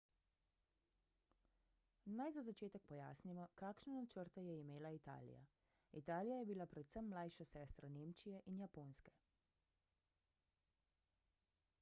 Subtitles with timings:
[2.19, 5.43] naj za začetek pojasnimo kakšne načrte je imela italija
[6.03, 9.17] italija je bila predvsem mlajša sestra nemčije in japonske